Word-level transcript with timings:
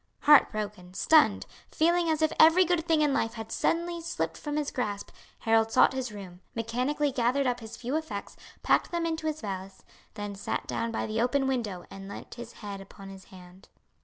Heart 0.21 0.51
broken, 0.51 0.95
stunned, 0.95 1.45
feeling 1.69 2.09
as 2.09 2.23
if 2.23 2.33
every 2.39 2.65
good 2.65 2.87
thing 2.87 3.01
in 3.03 3.13
life 3.13 3.35
had 3.35 3.51
suddenly 3.51 4.01
slipped 4.01 4.35
from 4.35 4.55
his 4.55 4.71
grasp, 4.71 5.11
Harold 5.37 5.71
sought 5.71 5.93
his 5.93 6.11
room, 6.11 6.41
mechanically 6.55 7.11
gathered 7.11 7.45
up 7.45 7.59
his 7.59 7.77
few 7.77 7.95
effects, 7.95 8.35
packed 8.63 8.89
them 8.89 9.05
into 9.05 9.27
his 9.27 9.41
valise, 9.41 9.83
then 10.15 10.33
sat 10.33 10.65
down 10.65 10.91
by 10.91 11.05
the 11.05 11.21
open 11.21 11.45
window 11.45 11.85
and 11.91 12.07
leant 12.09 12.33
his 12.33 12.51
head 12.53 12.81
upon 12.81 13.09
his 13.09 13.25
hand. 13.25 13.69